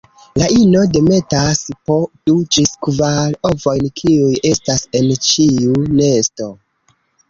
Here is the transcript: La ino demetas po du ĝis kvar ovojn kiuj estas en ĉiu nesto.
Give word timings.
La 0.41 0.45
ino 0.53 0.79
demetas 0.95 1.61
po 1.91 1.99
du 2.31 2.35
ĝis 2.57 2.73
kvar 2.87 3.39
ovojn 3.53 3.93
kiuj 4.03 4.33
estas 4.57 4.91
en 5.03 5.17
ĉiu 5.31 5.81
nesto. 6.05 6.55